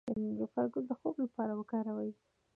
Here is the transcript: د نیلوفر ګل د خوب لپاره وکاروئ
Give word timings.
د 0.09 0.11
نیلوفر 0.23 0.65
ګل 0.73 0.85
د 0.87 0.91
خوب 0.99 1.15
لپاره 1.23 1.53
وکاروئ 1.59 2.11